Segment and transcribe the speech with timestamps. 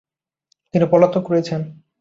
[0.73, 1.61] তিনি পলাতক রয়েছেন।